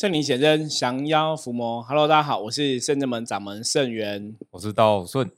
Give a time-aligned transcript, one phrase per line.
[0.00, 1.82] 圣灵显真，降妖伏魔。
[1.82, 5.30] Hello，大家好，我是圣正门掌门圣元，我是道顺。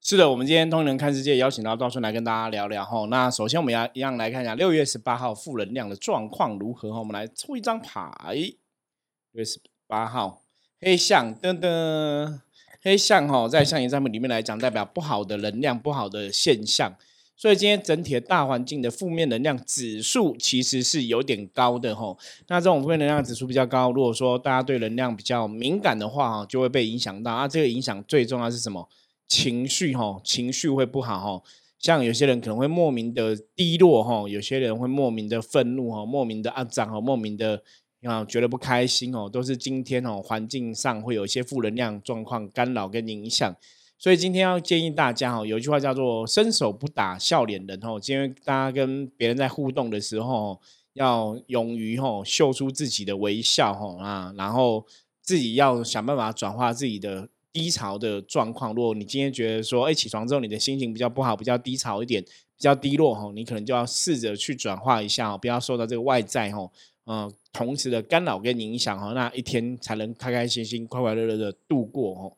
[0.00, 3.06] 是的，我们今天通人看世界邀请到道顺来跟大家聊聊哈。
[3.08, 6.98] 那首先我们要一样来看一下六月十八号负能量的状况如何哈。
[6.98, 10.42] 我们来抽一张牌，六月十八号
[10.80, 12.40] 黑象噔噔，
[12.82, 16.92] 黑象哈，在象形占卜里面来讲，代表不好的能量、不好的现象。
[17.36, 22.16] 所以今天整体的大环境的负面能量指数其实是有点高的吼。
[22.48, 27.32] 那这种负面能量指数比较高，如果说大家对能量比较敏感的话哈，就会被影响到。
[27.32, 28.88] 啊，这个影响最重要是什么？
[29.26, 31.44] 情绪吼，情绪会不好吼。
[31.78, 37.62] 像有些人可能会莫名的低落吼，有些人会莫名的愤怒吼，莫名的肮脏吼，莫名的
[38.04, 43.54] 啊觉得不开心哦，都是今天哦环境上会有一些负能量状况干扰跟影响。
[44.04, 47.98] 所以今天要建议大家哈，有一句话叫做“伸手不打笑脸人”哦。
[47.98, 50.60] 今天大家跟别人在互动的时候，
[50.92, 54.84] 要勇于吼秀出自己的微笑吼啊，然后
[55.22, 58.74] 自己要想办法转化自己的低潮的状况。
[58.74, 66.70] 如果你今天觉得说，哎，起床之后你的心情比较不好，比较低潮一点，比较低落吼，你可能就要试着去转化一下哦，不要受到这个外在吼
[67.06, 72.36] 嗯同时的干扰跟影响哈，那一天才能开开心心、快快乐乐的度过吼。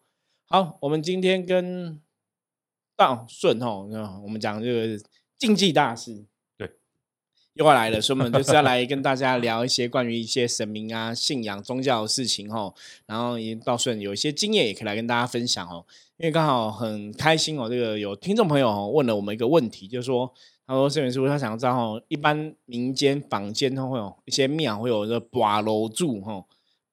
[0.48, 2.00] 好，我们今天跟
[2.96, 3.88] 道顺吼，
[4.22, 5.04] 我们讲这个
[5.36, 6.24] 竞技大师，
[6.56, 6.70] 对，
[7.54, 12.72] 又要来了，所以我们就是要 来跟大家聊一些关于一些神明啊、信仰、宗教的事情吼。
[13.06, 15.84] 然后，道顺有一些经验也可以来跟大家分享哦。
[16.18, 20.32] 因为刚好很开心哦，这个有听众朋友问了我们一个问题，就是说，
[20.64, 26.46] 他说圣元师傅他想知道哦，一般民间坊间都会有一些庙会有这挂楼柱吼。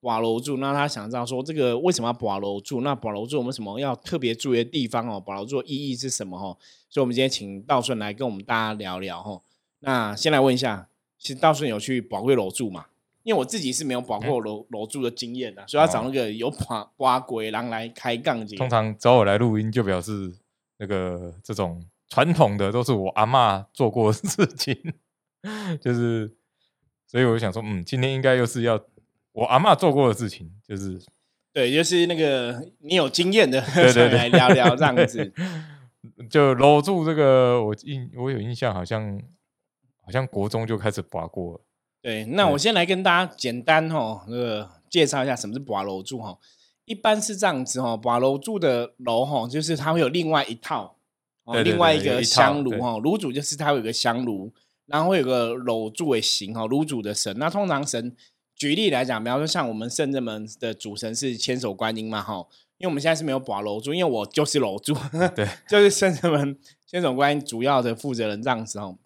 [0.03, 2.81] 保楼住，那他想知道说这个为什么要保楼住？
[2.81, 5.17] 那保楼住我们什么要特别注意的地方哦？
[5.17, 6.37] 保楼柱意义是什么？
[6.37, 6.57] 哦？
[6.89, 9.41] 所以我们今天请道顺来跟我们大家聊聊哦。
[9.79, 12.87] 那先来问一下，其实道顺有去保过楼住嘛？
[13.23, 18.45] 因为我自己是没有保过楼楼住的经验的，所以要找那个有把刮鬼狼来开杠。
[18.57, 20.35] 通常找我来录音，就表示
[20.79, 24.77] 那个这种传统的都是我阿妈做过的事情，
[25.80, 26.36] 就是
[27.08, 28.83] 所以我想说，嗯，今天应该又是要。
[29.33, 30.99] 我阿妈做过的事情就是，
[31.52, 35.33] 对，就是那个你有经验的，对对对，来聊聊这样子。
[36.30, 39.20] 就搂住这个，我印我有印象，好像
[40.05, 41.61] 好像国中就开始拔过了。
[42.02, 46.38] 对，那我先来跟大家简单哈，那个介绍一下什么是拔楼柱哈。
[46.86, 50.98] 一般是这样子哈，拔楼柱的楼哈，就是它会有另外一套，
[51.45, 54.52] 哦，另外一个香炉哈，炉主就是它有个香炉，
[54.86, 57.36] 然后会有个楼柱的形哈，炉主的神。
[57.39, 58.16] 那通常神。
[58.55, 62.36] 举例来讲，比方说像我们圣人门的主神是千手观音嘛，哈，
[62.77, 64.93] 因为我们现在是没有保楼主，因为我就是楼主，
[65.36, 68.97] 对， 就是圣人门千手观音主要的负责人这样子哦。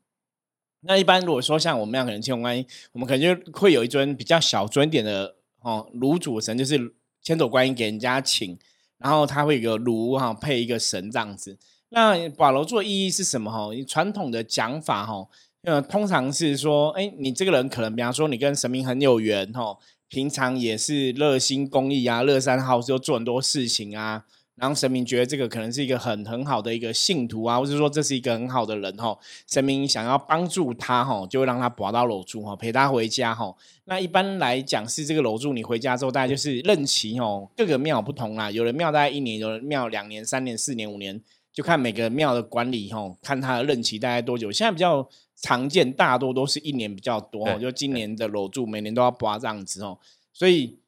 [0.81, 8.57] 那一般如果说像我们这样可能千手观音，我们可能就会有一尊比较小尊点的哦炉主神，就是千手观音给人家请，
[8.99, 11.57] 然后他会有个炉哈配一个神这样子。
[11.89, 13.49] 那保楼柱的意义是什么？
[13.49, 15.27] 哈，传统的讲法哈。
[15.67, 24.23] 呃，通常是说，哎，你这个人可能，比方说，你跟神明很有缘哈，平常也是热心公益啊，乐善好施，又做很多事情啊，
[24.55, 33.53] 然后神明觉得这个可能是一个很很好的一个信徒啊，或者说这是一个很好的人哈，神明想要帮助他哈，就会让他保到楼柱哈，陪他回家哈。
[33.83, 41.21] 那一般来讲是这个楼柱，你回家之后，大概就是任期哦，各个庙不同啦，有的庙大概一年，有的庙两年、三年、四年、五年，
[41.57, 44.51] 就看每个庙的管理吼，看他的任期大概多久。
[44.51, 45.09] 现在比较。
[45.39, 49.99] 常见大多都是一年比较多，就今年的楼柱每年都要刮这样子哦，
[50.33, 50.79] 所以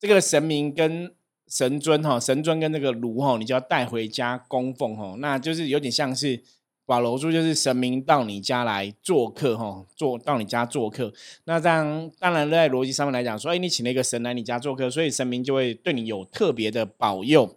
[0.00, 1.14] 这个神明跟
[1.46, 6.42] 神尊哈，神尊跟这个炉哈，你就要带回家供奉哈，那就是有点像是
[6.84, 11.12] 把楼柱，就是神明到你家来做客哈，做到你家做客，
[11.44, 17.56] 那这样当然在逻辑上面来讲说，哎，你请了一个神来你家做客，所以神明就会对你有特别的保佑。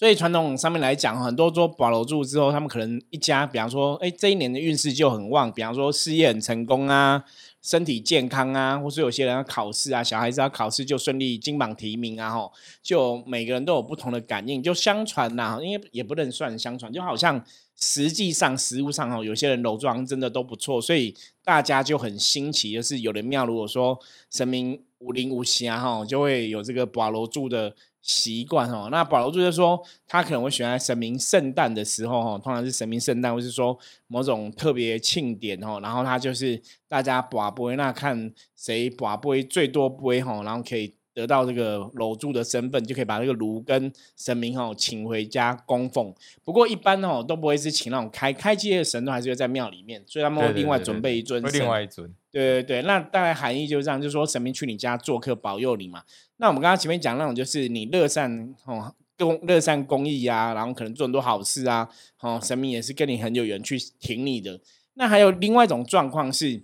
[0.00, 7.22] 所以传统上面来讲，很多做保楼住之后，他们可能一家，比方说，哎，这一年的运势就很旺，比方说事业很成功啊，
[7.60, 12.50] 身体健康啊，或是有些人要考试啊，小孩子要考试就顺利金榜题名啊，吼，
[12.82, 17.44] 就每个人都有不同的感应，就相传呐，因为也不能算相传，就好像
[17.78, 21.14] 实际上实物上哦，有些人楼庄真的都不错，所以
[21.44, 23.98] 大家就很新奇，就是有的庙如果说
[24.30, 27.74] 神明五灵无形啊，哈，就会有这个保楼住的。
[28.02, 46.14] 习惯哦，那保罗就是说，他可能会选在神明圣诞的时候哦，通常是神明圣诞，或是说某种特别庆典哦，然后他就是大家把杯，那看谁把杯最多杯哈，然后可以得到这个楼主的身份，就可以把这个炉跟神明哦请回家供奉。
[46.42, 52.14] 不过一般哦都不会是请那种开开机的神，都还是会在庙里面，所以他们会另外准备一尊，另外一尊。
[52.32, 56.04] 对对对，那大概含义就是这样，就是说神明去你家做客保佑你嘛。
[56.36, 61.88] 那我们刚刚前面讲那种，就是你乐善哦，公乐善公益啊，然后可能做很多好事啊，
[62.20, 64.60] 哦，神明也是跟你很有缘去挺你的。
[64.94, 66.62] 那还有另外一种状况是，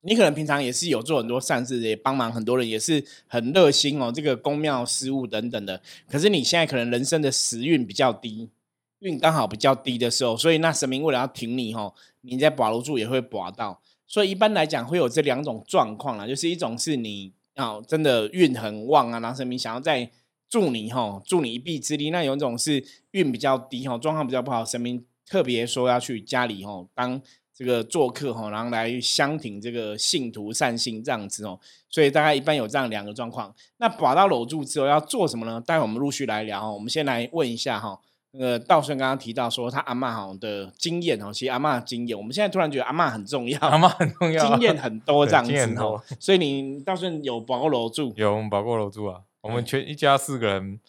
[0.00, 5.80] 你可能平常也是有做很多善事，也帮忙很多人，也是很热心哦，这个公庙事务等等的。
[6.08, 8.50] 可是你现在可能人生的时运比较低，
[8.98, 13.80] 运刚好比较低的时候，所以那神明为了要挺你哦，你在保楼住也会保到。
[14.08, 20.10] 所以一般来讲会有这两种状况啦，就是一种是你哦真的运很旺啊，然后神明想要再
[20.48, 22.10] 助你哈，助你一臂之力。
[22.10, 22.82] 那有一种是
[23.12, 27.20] 运比较低哈，状况比较不好，神明特别说要去家里哈当。
[27.58, 31.58] 这个做客哈，然后来相挺这个信徒善信这样子哦，
[31.90, 33.52] 所以大概一般有这样两个状况。
[33.78, 35.60] 那把到搂住之后要做什么呢？
[35.66, 36.72] 待会我们陆续来聊。
[36.72, 37.98] 我们先来问一下哈，
[38.38, 46.00] 那个道顺刚刚提到说他阿妈好的经验哦，其实阿妈的经验，我们现在突然觉得阿妈很重要，阿妈很重要， 经验很多这样子哦。
[46.20, 48.12] 所以你道顺有保过楼住？
[48.16, 49.22] 有，我们保过楼住啊。
[49.40, 50.80] 我们全一家四个人，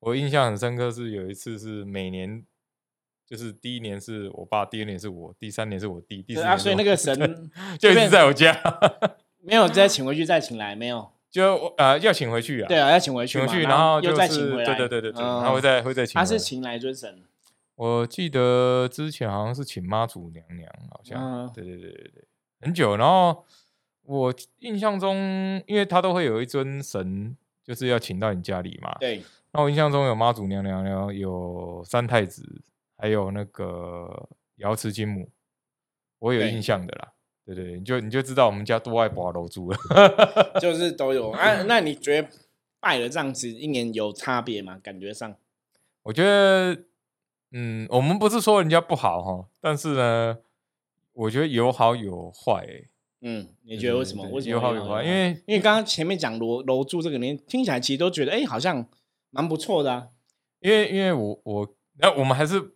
[0.00, 2.42] 我印象很深刻是有一次是每年。
[3.26, 6.46] 就是第一年是我爸，第二年是我，第三年是我弟，第四年。
[6.46, 7.18] 啊，所以那个神
[7.80, 8.54] 就一直在我家，
[9.40, 11.10] 没有再请回去，再请来没有？
[11.34, 12.68] 就呃要请回去啊？
[12.68, 14.76] 对啊，要请回去，请回去，然后又再请回来。
[14.76, 16.14] 对对对对，他会再会再请。
[16.14, 17.24] 他是请来尊神。
[17.74, 21.50] 我记得之前好像是请妈祖娘娘，好像。
[21.52, 22.24] 对对对对对，
[22.60, 22.96] 很久。
[22.96, 23.44] 然后
[24.02, 28.96] 我印象中，因为他都会有一尊神，就是要请到你家里嘛。
[29.00, 29.20] 对。
[29.50, 32.62] 那我印象中有妈祖娘娘，然后有三太子。
[32.96, 34.28] 还有那个
[34.58, 35.28] 瑶池金母，
[36.20, 37.12] 我有印象的啦。
[37.46, 39.78] 对对，你就你就知道我们家多爱拔楼珠了，
[40.60, 41.30] 就是都有。
[41.30, 42.28] 啊， 那你觉得
[42.80, 44.78] 拜了这样子一年有差别吗？
[44.82, 45.36] 感觉上，
[46.04, 46.84] 我觉得，
[47.52, 50.38] 嗯，我们不是说人家不好哈，但是呢，
[51.12, 52.66] 我觉得有好有坏。
[53.20, 54.26] 嗯，你觉得为什么？
[54.30, 55.02] 为什么有好有坏？
[55.04, 58.86] 因为因为刚刚前面讲楼楼柱这个，你听起来其实都觉得，哎，好像
[59.30, 60.08] 蛮不错的啊。
[60.60, 62.70] 因为因为我我那我们还是。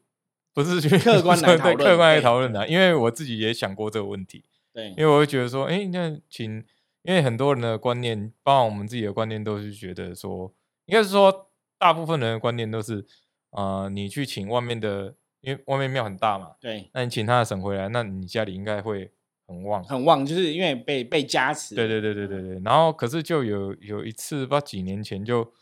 [0.54, 4.42] 不是去客观来 讨论，客观来讨论的，因为我自己也想过这个问题。
[4.78, 6.64] 对，因为我会觉得说，哎，那请，
[7.02, 10.54] 因为很多人的观念，包括我们自己的观念，都是觉得说，
[10.84, 13.04] 应该是说，大部分人的观念都是，
[13.50, 19.10] 啊，你去请外面的，因为外面庙很大嘛，对，那你请他的神回来，那你家里应该会
[19.48, 21.74] 很旺，很旺，就是因为被被加持。
[21.74, 22.60] 对对对对对对。
[22.64, 25.52] 然后，可是就有有一次，不知道几年前，就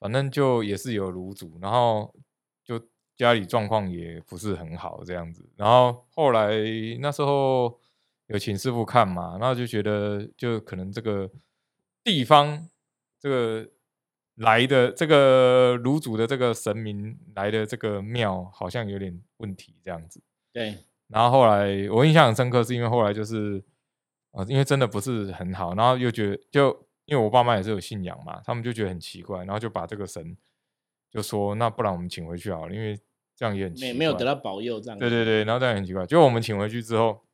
[0.00, 2.12] 反正就也是有炉主，然后
[2.64, 2.80] 就。
[3.16, 5.46] 家里状况也不是很好，这样子。
[5.54, 6.52] 然后后来
[7.00, 7.78] 那时候
[8.30, 11.30] 有请师傅看嘛，然后就觉得就可能这个
[12.02, 12.68] 地方
[13.18, 13.68] 这个
[14.36, 20.22] 来的这个炉主的这个神明来的这个庙好像有点问题，这样子。
[20.52, 20.78] 对。
[21.08, 23.62] 然后后来我印象很深刻，是因为后来就是
[24.30, 26.68] 啊，因为真的不是很好，然后又觉得就
[27.06, 30.36] 因为我爸妈也是有信仰嘛，他们就觉得很奇怪，然后就把这个神
[31.10, 32.98] 就说那不然我们请回去好了，因为。
[33.36, 36.04] 这样也很奇怪，没有得到保佑，这样对对对，然后这样很奇怪。
[36.04, 37.24] 就我们请回去之后，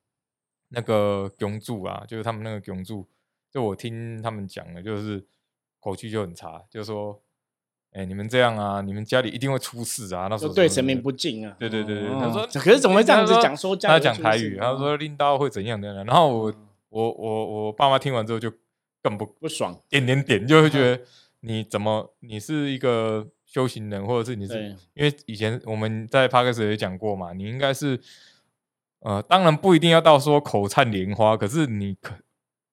[0.68, 3.06] 那个供柱啊，就是他们那个供柱，
[3.50, 5.24] 就我听他们讲的，就是
[5.80, 7.20] 口气就很差，就说
[7.92, 11.56] ：“哎，你们这样啊，你们家里一定会出事啊。”那时候对神明不敬啊。
[11.58, 13.56] 对对对对，他说：“可是怎么会这样子讲？
[13.56, 15.92] 说他讲台语，他说拎刀会怎样的？
[16.04, 16.54] 然后我
[16.88, 18.52] 我我我爸妈听完之后就
[19.02, 21.02] 更不不爽，点点点，就会觉 得
[21.40, 23.28] 你怎么你是一个。
[23.46, 27.98] 修行人，或者是你是，因为以前我们在帕克斯也讲过嘛，你应该是，
[29.06, 32.12] 呃，当然不一定要到说口灿莲花，可是你可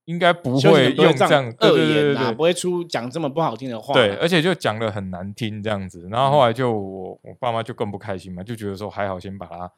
[0.05, 9.71] 应该不会用这样恶言啊，不会出讲这么不好听的话，对，而且就讲的很难听这样子，然后后来就我我爸妈就更不开心嘛，就觉得说还好先把它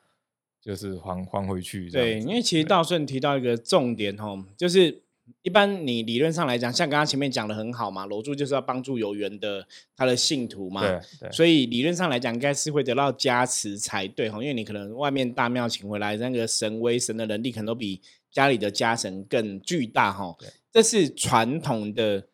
[0.62, 5.05] 就是还还回去，对，因为其实道顺提到一个重点哦，就是。
[5.42, 18.02] 一般你理论上来讲，像刚刚前面讲的很好嘛，楼主就是要帮助有缘的他的信徒嘛，对，所以理论上来讲，应该是会得到加持才对哈，因为你可能外面大庙请回来那个神威神的能力，可能都比
[18.32, 20.36] 家里的家神更巨大哈，
[20.72, 22.28] 这是传统的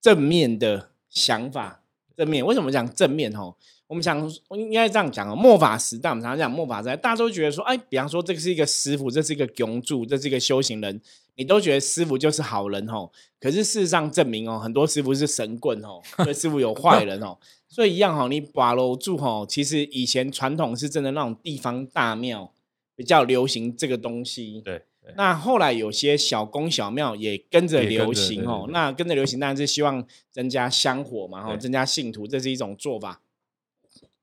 [0.00, 1.82] 正面的想法，
[2.16, 3.54] 正面为什么讲正面哈？
[3.86, 11.00] 我们想应该这样讲哦，末法时代我们常常讲末法时代，大家都觉得说，哎，比方说这个是一个师傅，这是一个供主，这是一个修行人。
[11.36, 17.38] 你都觉得师傅就是好人哦，可是事实上证明哦，很多师傅是神棍哦，所以师傅有坏人哦，
[17.68, 22.52] 所以一样哈，你把楼住哦，其实以前传统是真的那种地方大庙
[22.94, 24.82] 比较流行这个东西，对，
[25.16, 33.20] 那后来有些小宫小庙也跟着流行哦，那跟着流行当然是希望增加香火嘛，然后增加信徒，这是一种做法，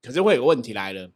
[0.01, 1.12] 可是会有问题来了。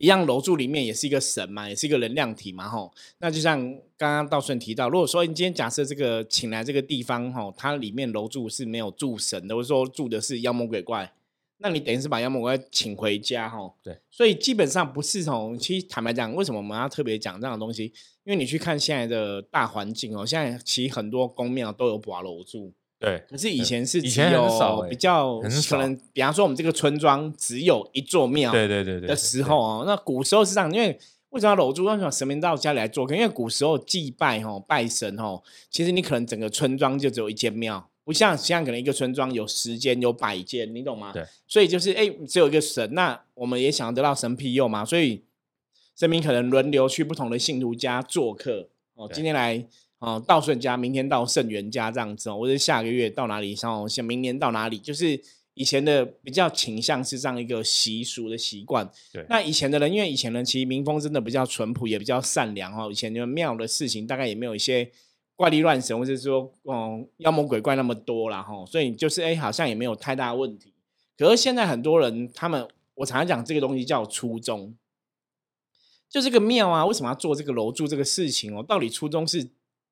[0.00, 2.90] 一样楼柱里面也是一个神嘛，也是一个能量体嘛，吼。
[3.18, 3.60] 那就像
[3.98, 11.12] 刚刚道顺提到，如果说你今天假设这个请来这个地方，吼，它里面楼柱是没有住神的，或者说住的是妖魔鬼怪，
[11.58, 13.74] 那你等于是把妖魔鬼怪请回家，吼。
[13.82, 13.94] 对。
[14.10, 17.92] 所以基本上不是从，其实坦白讲，为什么我们要特别讲这样的东西？
[18.24, 22.72] 因为你去看现在的大环境哦，现在其实很多宫庙都有把楼柱。
[23.00, 30.88] 对，可是以前是以前很少，比较可能，比方说我们这个村庄只有一座庙，对对对对的时候哦，那古时候是这样，因为
[31.30, 33.14] 为什么要楼主为什么神明到家里来做客？
[33.14, 41.10] 因为古时候祭拜哦，拜神哦，其实你可能整个村庄就只有一间庙，不像现在可能一个村庄有十间有百间，你懂吗？
[41.10, 45.22] 对，所以就是哎，只有一个神，那我们也想要得到神庇佑嘛，所以
[45.96, 49.64] 神明可能轮流去不同的信徒家做客哦，今天来。
[50.00, 55.20] 哦，到顺家，明天到圣元家这样子哦，或者下个月到哪里，然后像明年到哪里，就是
[55.52, 58.90] 以前的比较倾向是这样一个习俗的习惯。
[59.12, 62.88] 对，那以前的人，因为以前人其实民风真的比较淳朴，也比较善良哦。
[62.90, 64.90] 以前就庙的事情，大概也没有一些
[65.36, 68.64] 怪力乱神，或者说嗯妖魔鬼怪那么多了哈。
[68.64, 70.72] 所以就是哎，好像也没有太大问题。
[71.18, 74.74] 可是现在很多人，他们我常常讲这个东西叫初衷，
[76.08, 78.64] 就这个庙啊，为什么要做这个楼柱这个事情哦？
[78.66, 79.50] 到底初衷是？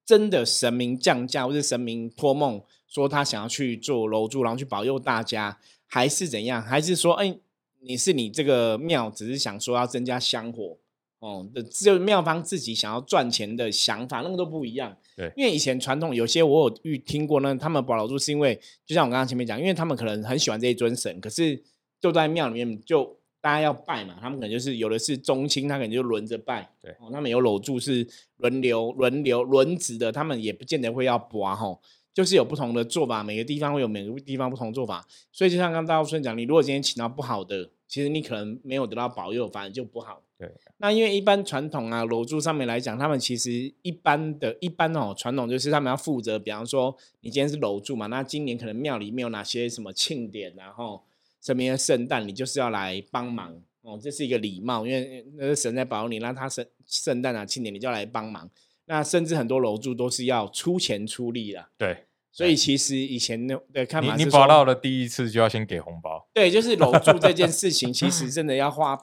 [0.09, 6.62] 真的神明降价，或是神明托梦说他想要去做楼主，然后去保佑大家，还是怎样？
[6.62, 7.37] 还是说，哎，
[7.81, 10.79] 你是你这个庙只是想说要增加香火
[11.19, 11.47] 哦？
[11.53, 14.97] 的只有庙方自己想要赚钱的想法，那个都不一样。
[15.15, 21.62] 对，因为以前传统有些我有遇听过呢，他们保楼主是因为，就像我刚刚前面讲，因为他们可能很喜欢这一尊神，可是
[22.00, 23.17] 就在庙里面就。
[23.49, 26.71] 大家要拜嘛，他们可能就是有的是宗亲，他可能就轮着拜。
[26.83, 31.81] 对，哦，他们有搂住是轮流、轮流、轮值的，他们也不见得会要拔吼，
[32.12, 35.02] 就是有不同的做法，每个地方会有每个地方不同做法。
[35.33, 40.21] 所以就像刚刚大顺讲，你如果今天请到不好的，其实你可能没有得到保佑，反而就不好。
[40.37, 51.02] 对，那因为一般传统啊，楼柱上面来讲，他们其实一般的一般哦，传统就是他们要负责，比方说你今天是楼柱嘛，那今年可能庙里面有哪些什么庆典，然后。
[51.40, 58.50] 身边的圣诞，你就是要来帮忙哦，这是一个礼貌，因为那个神在保佑你，那他圣圣诞啊庆典，你就要来帮忙。
[58.87, 61.66] 那甚至很多楼主都是要出钱出力的。
[61.76, 66.26] 对，所以其实以前的的看法是，你保到了第一次就要先给红包。
[66.33, 68.99] 对，就是楼主这件事情， 其实真的要花，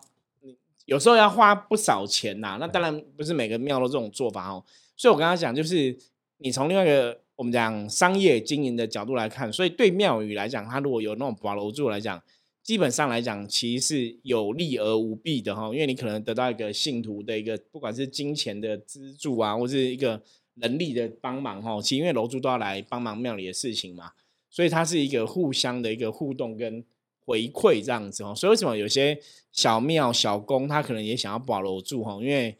[0.86, 2.58] 有时候要花不少钱呐。
[2.60, 4.64] 那当然不是每个庙都这种做法哦。
[4.98, 5.98] 所以我跟他讲，就是
[6.38, 7.25] 你从另外一个。
[7.36, 12.22] 我们讲商业经营的角度来看，所以对庙宇来讲，它如果有那种保楼柱来讲，
[12.64, 15.66] 基本上来讲，其实是有利而无弊的哈。
[15.74, 20.22] 因为你可能得到一个信徒的一个，不管是金钱的资助啊，或是一个
[20.56, 21.82] 能力的帮忙哈。
[21.82, 24.12] 其实因为楼主都要来帮忙庙里的事情嘛，
[24.50, 26.84] 所以它是一个互相的一个互动跟
[27.26, 28.34] 回馈这样子哦。
[28.34, 29.20] 所以为什么有些
[29.52, 32.18] 小庙小宫，他可能也想要保楼柱哈？
[32.22, 32.56] 因为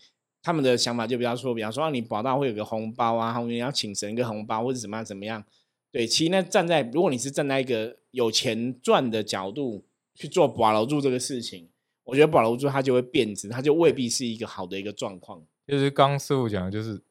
[0.46, 5.44] 他们的想法就比较说，比方说，你保大会有个红包啊，后面要请神一个红包，或者怎么样怎么样。
[5.92, 11.68] 对，其实呢，站在如果你是站在一个有钱赚的角度去做保楼住这个事情，
[12.04, 15.42] 我觉得保楼住它就会变质，它就未必是一个好的一个状况。
[15.68, 17.02] 就是刚师傅讲的，就是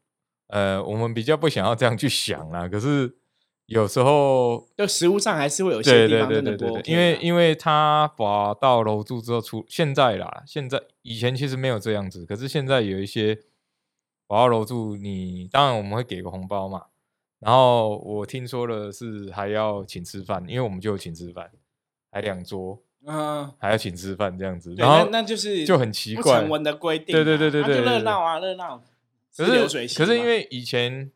[0.47, 3.17] 呃，我们比较不想要这样去想啦，可是。
[3.67, 13.39] 有时候，就食物上还是会有些地方真的多，因为因为他把到楼住之后出，现在啦，现在以前其实没有这样子，可是现在有一些
[14.27, 16.83] 把到楼住，你当然我们会给个红包嘛，
[17.41, 21.51] 然后我听说了是还要请吃饭，因为我们就有请吃饭，
[22.11, 28.83] 还两桌，嗯，还要请吃饭这样子，然后那就是就很奇怪，成文的规定，对对对对对，热闹啊热闹，
[29.35, 31.11] 可是可是因为以前。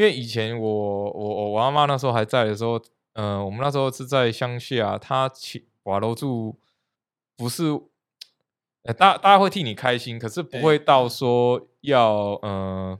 [0.00, 2.80] 因为以前我我我阿妈那时候还在的时候，
[3.12, 6.58] 嗯，我们那时候是在乡下，他请瓦楼住，
[7.36, 7.64] 不是，
[8.84, 12.98] 呃，大大家会替你开心，可是不会到说要嗯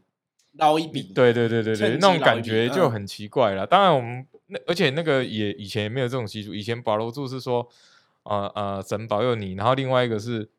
[0.58, 3.66] 捞一笔，对对对对对，那种感觉就很奇怪了。
[3.66, 7.66] 当然我们那而且那个也以前也没有这种习俗，以前保楼住是说，
[8.24, 10.50] 呃呃，神保佑你，然后另外一个是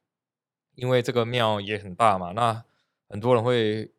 [0.73, 2.63] 因为这个庙也很大嘛，那
[3.07, 3.91] 很多人会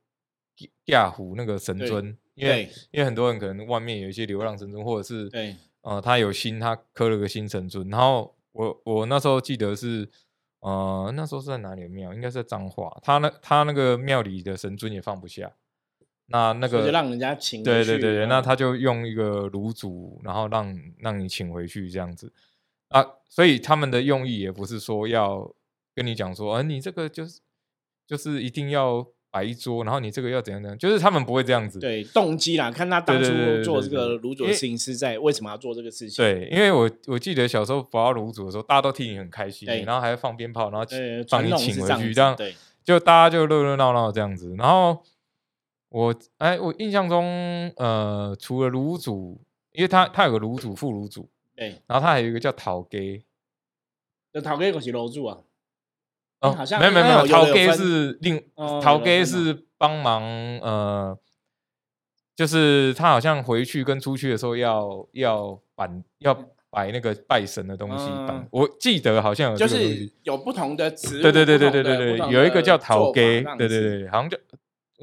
[0.84, 2.18] 架虎那个神尊。
[2.35, 7.89] 因为因为很多人可能外面有一些流浪神尊，或者是对，呃，他有心，他刻了个新神尊。
[7.91, 10.09] 然后我我那时候记得是，
[10.61, 12.15] 呃，那时候是在哪里的庙？
[12.15, 12.99] 应该是在彰化。
[13.03, 15.53] 他那他那个庙里的神尊也放不下，
[16.27, 17.62] 那那个就让人家请。
[17.62, 22.33] 对对对对，那他就用一个炉主，然后让让你请回去这样子
[22.89, 23.05] 啊。
[23.29, 25.55] 所以他们的用意也不是说要
[25.95, 27.41] 跟你讲说，啊，你这个就是
[28.07, 29.07] 就是一定要。
[29.33, 31.79] 摆一桌，然后你这个要怎样怎样，就是他们不会这样子。
[31.79, 33.31] 对，动机啦，看他当初
[33.65, 36.23] 做这个卤煮的事情是在为什么要做这个事情？
[36.23, 40.87] 对，因为我我记得小时候玩卤煮的时候，大家都替你很开心，然后还会放鞭炮，然后
[41.31, 44.55] 帮你请回去，这样子，这样对，就大家就热热闹闹这样子。
[44.59, 45.03] 然后
[45.89, 49.41] 我哎，我印象中，呃，除了卤煮，
[49.73, 53.25] 因为他他有个卤煮、副卤煮，对，然后他还有一个叫陶给。
[54.35, 55.39] 那陶给可是卤煮啊，
[56.42, 61.18] 哦，好像没有没有没有，陶给的有分是另哦陶给有的分哦是帮忙呃，
[62.37, 66.34] 就是他好像回去跟出去的时候要要摆要
[66.70, 68.08] 摆那个拜神的东西
[68.50, 74.38] 我记得好像有就是有不同的词，对对对对对对对，有一个叫陶给，对对对，好像叫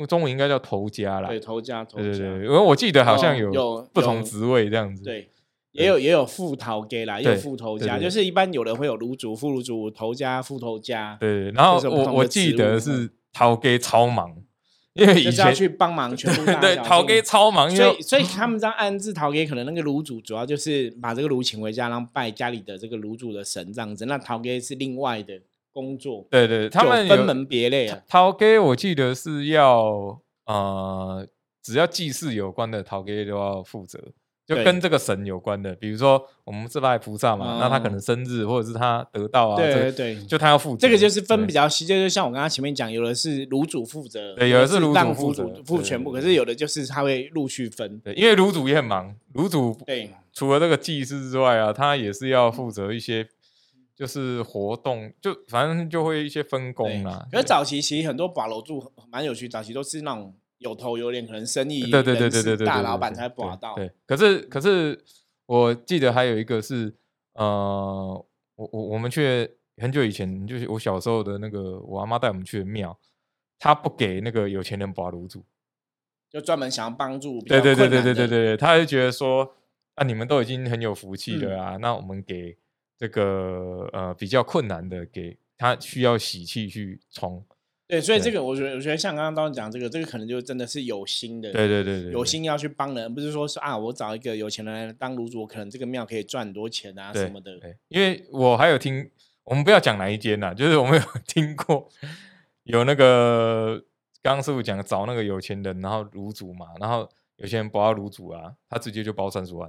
[0.08, 5.30] 中文应该叫头家啦，对头家头家，对对对，因为我记得好像有不同职位这样子，对，
[5.72, 14.36] 也有也有副头给啦，也有对副头家，就是一般有人会有卤煮、副卤煮、头家、副头家，对，然后我我记得是陶给超忙，
[14.94, 24.06] 因为以前去帮忙全部 大对陶给超忙，所以，所以他们这样安置陶给，可能那个炉主主要就是把这个炉请回家，然后拜家里的这个炉主的神这样子。
[24.06, 25.40] 那陶给是另外的
[25.72, 28.02] 工作，对对，他就们分门别类啊。
[28.08, 31.28] 陶给我记得是要呃，
[31.62, 34.00] 只要祭祀有关的陶给都要负责，
[34.50, 48.00] 就跟这个神有关的，比如说我们是拜菩萨嘛，那他可嗯能生日或者是他得到啊，对这个对对就他要负责，这个就是分对比较细，就是像我刚刚前面讲，有的是炉主负责，对有的是炉主让负责负对全部，可是有的就是他会陆续分。
[48.00, 53.28] 对，因为炉主也很忙，炉主对除了这个祭祀之外啊，他也是要负责一些
[53.96, 57.28] 就是活动，就反正就会一些分工啦。
[57.32, 63.76] 可是早期其实很多把楼住蛮有趣，早期都是那种有头有脸，可能生意对对对对对对，大老板对才把到。
[63.76, 65.04] 对，可是可是
[65.46, 66.94] 我记得还有一个是
[67.34, 68.26] 呃，
[68.56, 72.98] 我我我们去很久以前，就是我小时候的那个我阿妈带我们去的庙，
[73.58, 75.44] 他不给那个有钱人拔炉主。
[76.30, 79.56] 就专门想要帮助比对较对对对对对对，他就觉得说
[79.96, 82.56] 啊，你们都已经很有福气嗯了啊，那我们给
[82.98, 87.44] 这个呃比较困难的，给他需要喜气去冲。
[87.90, 97.58] 对，所以对这个我觉得，我觉得像刚刚刀讲这个，这个可能就真的是有心的，对对对对，有心要去帮人，不是说是啊，我找一个有钱人来当炉主，可能这个庙可以赚很多钱啊什么的。
[97.58, 99.10] 对，因为我还有听，
[99.44, 101.90] 我们不要讲哪一间啦，就是我们有 听过
[102.66, 103.84] 有那个
[104.22, 109.68] 刚刚师傅讲找那个有钱人，然后卤煮嘛，然后有些人不要卤煮啊，他直接就包三十万，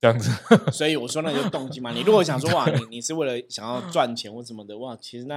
[0.00, 0.30] 这样子。
[0.72, 1.92] 所以我说那个就动机嘛。
[1.92, 5.36] 你如果想说 哇，你你是为了想要赚钱或什么的哇，其实那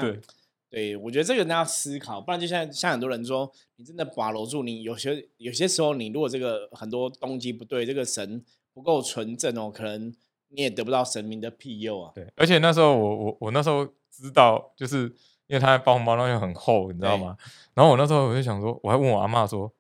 [0.72, 10.16] 对对我觉得这个你要思考，不然就像像很多人说，你真的把楼住，你有些有些时候你如果这个很多动机不对，这个神不够纯正哦，可能
[10.48, 12.12] 你也得不到神明的庇佑啊。
[12.16, 15.14] 对，而且那时候我我我那时候知道，就是
[15.48, 17.38] 因为他包红包那又很厚，你知道对吗？
[17.74, 19.72] 然后我那时候我就想说，我还问我阿妈说，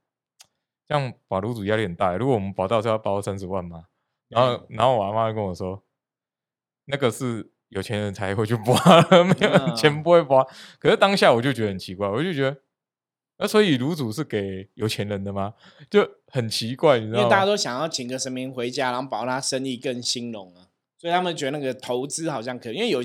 [0.86, 3.86] 这样保卤主压力很大欸，如果我们保到是要包三十万吗？
[4.27, 5.84] 然后然后我阿妈就跟我说，
[6.86, 8.75] 那个是有钱人才会去刮，
[9.25, 10.45] 没有嗯钱不会刮。
[10.79, 12.55] 可是当下我就觉得很奇怪，我就觉得。
[13.38, 15.55] 那所以卤煮是给有钱人的吗？
[15.89, 17.23] 就很奇怪，你知道吗？
[17.23, 22.75] 因为大家都想要请个神明回家，然后保他生意更兴隆啊，所以他们觉得那个投资好像可以。
[22.75, 23.01] 因为有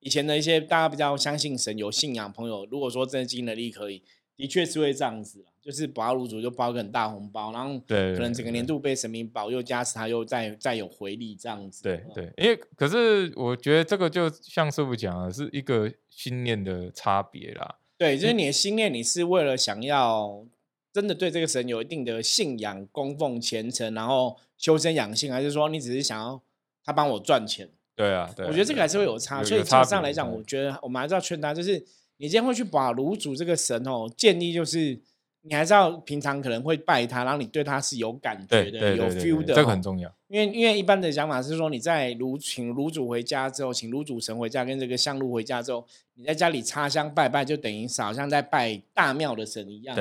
[0.00, 4.02] 以前的一些大家比较相信神、有信仰的朋友，如果说真的经济能力可以，
[4.36, 11.82] 的确是会这样子啦就是保炉主就包个很大红包，然后对可能整个年度被神明保佑加持，他又再再有回力这样子。
[11.82, 17.76] 嗯对对，因为可是我觉得这个就像师傅讲的，是一个信念的差别啦。
[17.98, 20.46] 对，就是你的心念，你是为了想要
[20.90, 26.40] 真的对这个神有一定的信仰、供奉、虔诚，然后修身养性，还是说你只是想要
[26.82, 27.68] 他帮我赚钱？
[27.94, 31.72] 对啊，对啊我觉得这个还是会有差，所以基有有差本上来讲，我觉得我们还是要劝他，就是
[32.16, 34.98] 你今天会去把炉主这个神哦，建议就是
[35.42, 40.12] 你还是要平常可能会拜他，然后你对他是有感觉的、有 feel 的、对这个哦很重要。
[40.26, 49.96] 因为因为一般的想法是说，你在炉请炉主回家之后，请炉主神回家，跟这个香炉回家之后，你在家里插香拜拜，就等于是好像在拜大庙的神一样。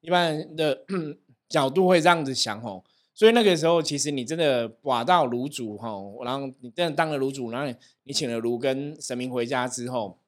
[0.00, 0.84] 一般人的
[1.48, 2.82] 角度会这样子想哦，
[3.14, 7.74] 所以那个时候其实你真的寡到炉主吼，然后你真的当了炉主，然后你
[8.04, 10.18] 你请了炉跟神明回家之后，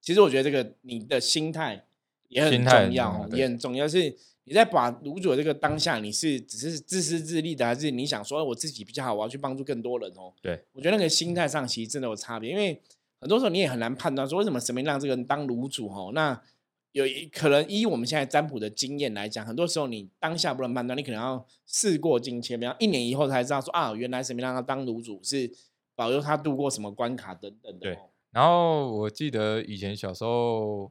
[0.00, 1.84] 其实我觉得这个你的心态
[2.32, 4.16] 也很重要哦，重要也很重要是。
[4.44, 10.32] 你在把炉主的这个当下，你是只是自私自利的，还是你想说哎我自己比较好，我要去帮助更多人哦？
[10.42, 12.82] 对，我觉得那个心态上其实真的有差别，因为
[13.20, 16.10] 很多时候你也很难判断说为什么神明让这个人当炉主哦。
[16.12, 16.42] 那
[16.90, 25.48] 有一可能依我们现在占卜的经验来讲，很多时候你当下不能判断，你可能要事过境迁，比方一年以后才知道说啊，原来神明让他当炉主是
[25.94, 27.96] 保佑他度过什么关卡等等的。
[28.32, 30.90] 然后我记得以前小时候，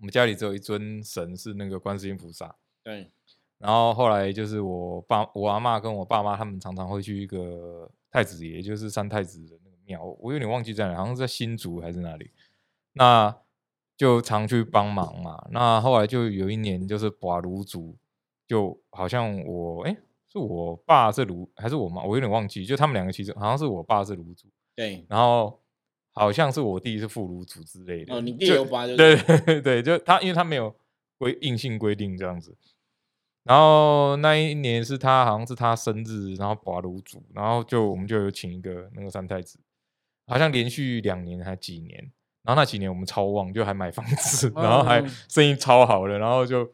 [0.00, 3.10] 我们家里只有一尊神是那个观世音菩萨，对，
[3.58, 12.30] 然后后来就是我爸、我阿嬷跟我爸妈他们常常会去一个太子爷，就是三太子的那个庙，我有点忘记在哪，好像是在新竹还是哪里。
[12.94, 13.36] 那
[13.94, 15.46] 就常去帮忙嘛。
[15.50, 17.94] 那后来就有一年就是把炉族，
[18.48, 19.94] 就好像我哎、
[20.32, 25.59] 是我爸是炉还是我妈，我有点忘记，就他们两个其实好像是我爸是炉族，对，然后
[26.20, 28.14] 好像是我弟是副炉主之类的。
[28.14, 30.76] 哦，你弟有拔就对对对，就他，因为他没有
[31.16, 32.54] 规硬性规定这样子。
[33.42, 39.58] 然后那一年是他好像是他生日，然后拔炉主，然后就我们就有请一个那个三太子，
[40.26, 41.98] 好像连续两年还几年，
[42.42, 46.70] 然后那几年我们超旺，就还买房子， 然后还哦生意超好的，然后就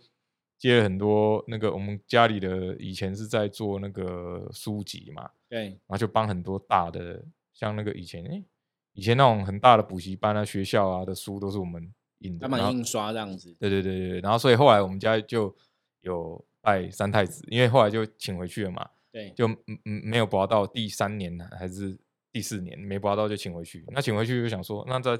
[0.59, 8.43] 接了很多那个我们家里的以前是在做那个书籍嘛，对，然后就帮很多大的，像那个以前诶，
[8.97, 15.55] 以前那种很大的补习班啊、学校啊的书都是我们印的，然后他们印刷这样子，对对对对，然后所以后来我们家就
[16.01, 21.97] 有拜三太子，因为后来就请回去了嘛，对，就嗯嗯没有拔到第三年还是
[22.33, 25.17] 第四年没拔到就请回去，那请回去就想说，那这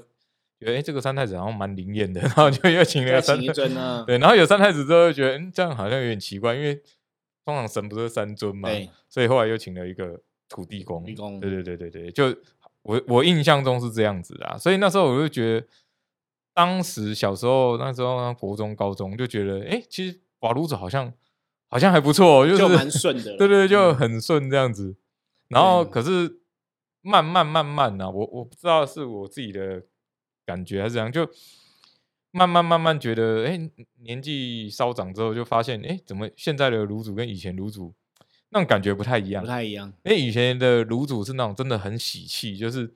[0.59, 6.75] 觉得哎这个三太子好像蛮灵验的，然后就又请了三太尊啊，对，然后有三太子之后就觉得嗯这样好像有点奇怪，因为
[7.45, 11.39] 通常神不是三尊嘛对，所以后来又请了一个土地公，地公。
[11.39, 12.35] 对对对对对，就
[12.87, 15.67] 我我印象中是这样子啊，所以那时候我就觉得，
[16.53, 21.13] 当时小时候那时候国中高中就觉得，哎，其实瓦炉子好像
[21.67, 23.95] 好像还不错哦，就是蛮 顺的了，对对，就嗯。
[23.95, 24.95] 很顺这样子。
[25.49, 26.39] 然后可是
[27.01, 29.83] 慢慢慢慢呢、我我不知道是我自己的
[30.45, 31.29] 感觉还是怎样，就
[32.31, 33.59] 慢慢慢慢觉得，哎，
[34.01, 37.93] 年纪稍长之后就发现，哎，怎么现在的炉煮跟以前炉主
[38.49, 39.47] 那种感觉不太一样不？
[39.47, 42.91] 太一样，因为以前的卤煮是那种真的很喜气，就是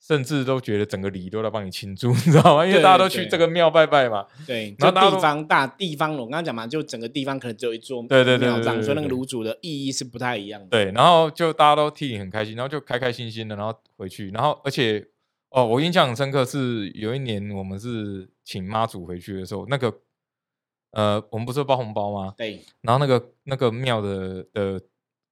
[0.00, 2.66] 甚至都觉得整个里都在帮你庆祝， 你知道吗？
[2.66, 4.26] 因为大家都去这个庙拜拜嘛。
[4.46, 10.68] 对，然后地方大地方，我刚刚讲嘛，就整个地方可能只有一座对对对对对所以那个对炉主的意义是不太一样的。
[10.68, 15.06] 对，然后就大家都替你很开心，然后就开开心心的，然后回去，然后而且
[15.50, 19.92] 哦，我印象很深刻是有一年我们是请妈祖回去的时候，那个
[20.92, 22.34] 呃，我们不是包红包吗？
[22.36, 24.80] 对然后那个那个庙的的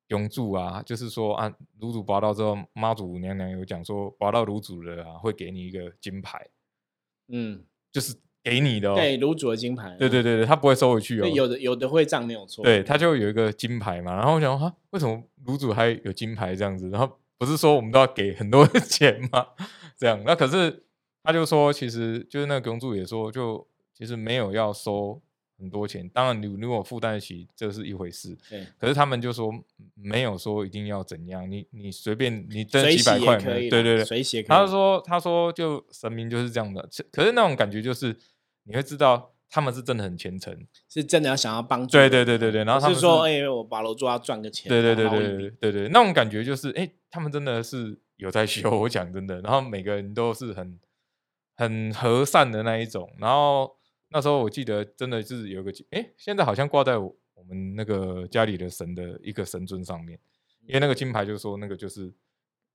[0.08, 6.48] 永住啊，就是说啊，卤煮拔到之后，妈祖娘娘有讲说，拔到卤煮了啊，会给你一个金牌，
[7.28, 8.94] 嗯，就是给你的哦。
[8.94, 11.28] 对卤煮的金牌，对对对对，他不会收回去哦，。
[11.28, 16.88] 有的有的会这样没有错，对，他就有一个金牌嘛，然后我想说哈，为什么卤煮还有金牌这样子？
[16.90, 19.46] 然后不是说我们都要给很多 钱吗？
[19.98, 20.84] 这样，那可是
[21.22, 25.20] 他就说，其实就是那个公主也说，就其实没有要收
[25.58, 28.36] 很多钱，当然你如果负担得起，这是一回事。
[28.48, 29.52] 对，可是他们就说
[29.94, 34.42] 没有说一定要怎样，你你随便你挣水几百块可以对对对，水洗也。
[34.42, 34.48] 可以。
[34.48, 38.16] 他就说他说就神明就是这样的，可是那种感觉就是
[38.64, 40.56] 你会知道他们是真的很虔诚，
[40.88, 50.78] 是真的要想要帮助对人，对对对对，然后他们说哎，我把楼主要赚个钱，对对对对对对对，那种感觉就是，哎、他们真的是有在修，我讲真的，然后每个人都是很
[51.56, 53.77] 很和善的那一种，然后
[54.10, 60.18] 那时候我记得真的是有个，哎、现在好像挂在我我们那个家里的神的一个神尊上面，
[60.66, 62.12] 因为那个金牌就是说那个就是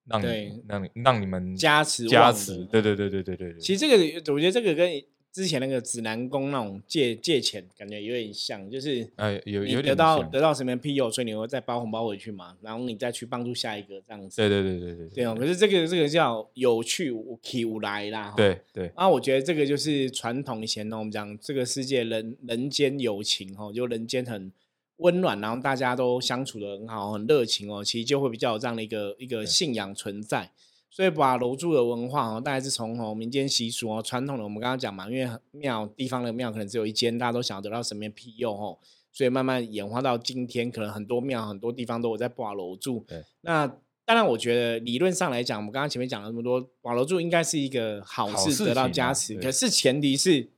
[0.05, 4.89] 让你让你让你们加持加，持对对对对对对对，其实这个，我觉得这个跟
[5.33, 14.37] 之前那个指南宫那种借借钱感觉有点像，就是哎有有点像到得到什么庇佑，所以你会再包红包回去嘛，然后你再去帮助下一个这样子。
[14.37, 18.25] 对对对对对对哦，可是这个这个叫有去无去无来啦。
[18.25, 18.33] 哈。
[18.37, 24.51] 对对啊，我觉得这个就是传统以前呢，我们讲这个世界人人间有情哦，就人间很
[24.97, 30.51] 温暖，然后大家都相处的很好，很热情哦，其实就会比较有这样的一个一个信仰存在。
[30.95, 38.77] 所以把楼住的文化哦，大概是从哦民间习俗哦，传统的我们刚刚讲嘛，因为庙地方的庙可能只有一间，大家都想要得到神明庇佑哦，
[39.11, 43.03] 所以慢慢演化到今天，可能很多庙很多地方都有在挂楼住。
[43.07, 43.65] 对，那
[44.05, 49.33] 当然，我觉得理论上来讲，我们刚刚前面讲了那么多，挂楼住应该是一个好好事事，得到加持。
[49.33, 50.51] 对可是前提是，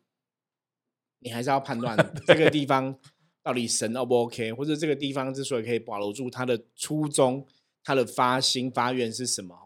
[1.19, 1.95] 你还是要判断
[2.27, 2.93] 这个地方
[3.41, 7.45] 到底神 O 不 OK，或者这个地方之所以可以保留住它的初衷、
[7.81, 9.64] 它的发心发愿是什么哦。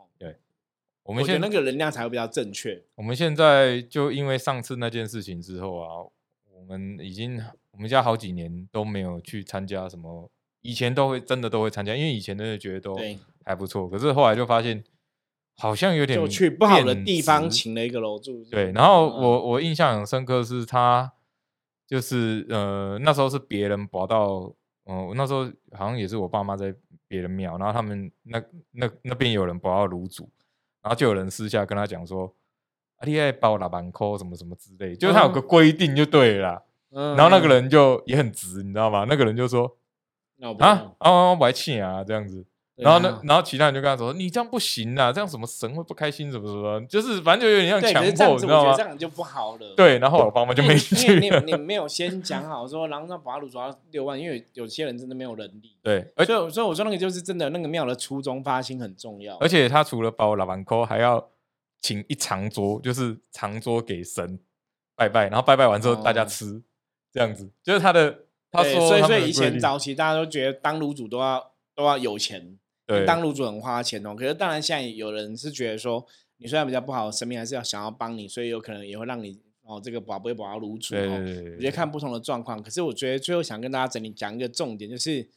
[1.10, 2.84] 我们现我那个能量才会比较正确。
[2.94, 5.88] 我们现在就因为上次那件事情之后啊，
[6.54, 10.30] 我们已经我们家好几年都没有去参加什么，
[10.62, 14.84] 以前都会真的都会参加，因为以前真的觉得都对还不错，可是后来就发现
[15.56, 18.46] 好像有点就去不好的地方请了一个楼住。
[18.46, 21.12] 对，然后嗯我我印象很深刻是他
[21.88, 24.54] 就是呃那时候是别人保到，
[24.86, 26.72] 嗯、我那时候好像也是我爸妈在
[27.08, 28.40] 别人庙，然后他们那
[28.74, 30.30] 那那边有人保到炉主，
[30.82, 32.34] 然后就有人私下跟他讲说
[32.98, 36.64] 啊，你爱包老板扣什么什么之类，就是他有个规定就对了啦。
[36.92, 39.06] 嗯然后那个人就也很直，你知道吗？
[39.08, 39.78] 那个人就说
[40.60, 42.46] 啊啊，我还欠啊这样子。
[42.80, 49.74] 对然后呢啊，然后其他人就跟他说：“你这样不行啊，这样什么神会不开心，什么什么，就是反正就有点像对，强迫，你知道吗这？”样就不好了。
[49.76, 51.20] 对，然后我爸妈就没去。
[51.20, 55.76] 你你你没有先讲好说，然后让把鲁主要六万，因为有些人真的没有能力。
[55.84, 59.36] 对，而所以所以我说那个就是真的，那个庙的初衷发心很重要。
[59.40, 61.30] 而且他除了包老板扣，还要
[61.82, 64.40] 请一长桌，就是长桌给神
[64.96, 66.62] 拜拜，然后拜拜完之后大家哦吃，
[67.12, 68.20] 这样子，就是他的
[68.52, 72.58] 他说他所以所以以前早期大家都觉得当炉主都要都要有钱，
[72.98, 74.16] 对当炉主很花钱哦。
[74.16, 76.06] 可是当然现在有人是觉得说，
[76.38, 81.20] 你虽然比较不好，神明还是要想要帮你，所以有可能也会让你哦这个保不会保到炉主哦。
[81.56, 85.28] 我觉得看不同的状况，可是我觉得最后想跟大家整理讲一个重点，就是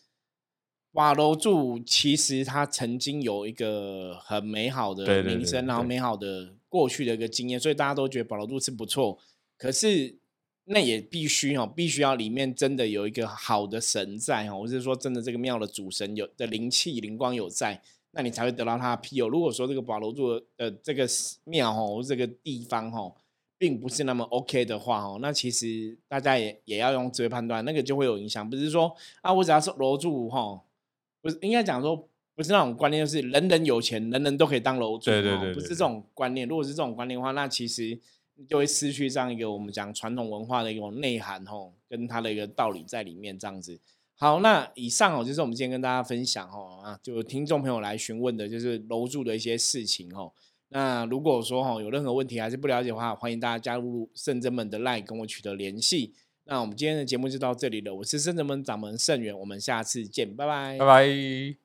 [0.92, 9.18] 瓦楼柱其实他曾经有一个很美好的名声，然后美好的过去的一个经验，所以大家都觉得宝楼柱是不错。
[9.56, 10.16] 可是
[10.64, 19.28] 那也必须哦，必须要里面真的有一个好的神在哦，我是说真的这个庙的主神有的灵气灵光有在，那你才会得到他的庇佑。
[19.28, 21.06] 如果说这个保楼柱的这个
[21.44, 23.12] 庙哦，这个地方哦，
[23.58, 28.48] 并不是那么 OK 的话哦，那其实大家也也要用智慧判断，那个就会有影响。
[28.48, 30.62] 不是说啊，我只要是楼主哈，
[31.20, 36.46] 不是应该讲说不是那种观念，就是人人有钱，人人都可以当楼主，对对对不是这种观念。
[36.46, 37.98] 如果是这种观念的话，那其实
[38.48, 43.78] 就会失去这样一个我们讲传统文化的一种内涵吼，跟它的一个道理在里面这样子。
[44.14, 50.32] 好，那以上哦，就是我们今天跟大家分享哦啊，就听众朋友来询问的，就是楼主的一些事情哦。
[50.68, 56.14] 那如果说哈有任何问题还是不了解的话，欢迎大家加入圣真门的 LINE 跟我取得联系。
[56.44, 61.61] 那我们今天的节目就到这里了，我是圣真门掌门盛元，我们下次见，拜拜拜拜。